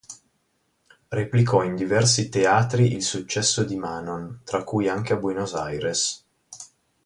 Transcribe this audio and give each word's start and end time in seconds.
Replicò 1.09 1.61
in 1.63 1.75
diversi 1.75 2.27
teatri 2.29 2.91
il 2.95 3.03
successo 3.03 3.63
di 3.63 3.77
Manon, 3.77 4.39
tra 4.43 4.63
cui 4.63 4.89
anche 4.89 5.13
a 5.13 5.17
Buenos 5.17 5.53
Aires. 5.53 6.25